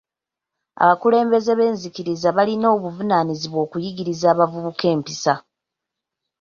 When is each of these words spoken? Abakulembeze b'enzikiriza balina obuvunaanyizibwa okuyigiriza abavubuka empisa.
Abakulembeze 0.81 1.51
b'enzikiriza 1.55 2.27
balina 2.37 2.67
obuvunaanyizibwa 2.75 3.59
okuyigiriza 3.65 4.25
abavubuka 4.33 4.85
empisa. 4.93 5.33